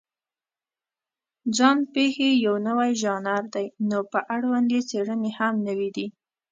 ځان 1.57 1.77
پېښې 1.93 2.29
یو 2.45 2.55
نوی 2.67 2.91
ژانر 3.01 3.43
دی، 3.53 3.65
نو 3.89 3.97
په 4.11 4.19
اړوند 4.35 4.67
یې 4.75 4.81
څېړنې 4.89 5.31
هم 5.39 5.53
نوې 5.67 5.89
دي. 5.95 6.07